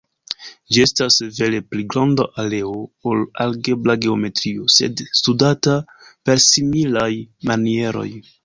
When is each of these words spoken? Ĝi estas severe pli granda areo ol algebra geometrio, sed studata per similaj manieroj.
Ĝi 0.75 0.79
estas 0.83 1.17
severe 1.23 1.59
pli 1.73 1.83
granda 1.95 2.25
areo 2.45 2.71
ol 3.13 3.21
algebra 3.47 3.97
geometrio, 4.07 4.67
sed 4.79 5.05
studata 5.21 5.79
per 6.01 6.45
similaj 6.49 7.11
manieroj. 7.53 8.09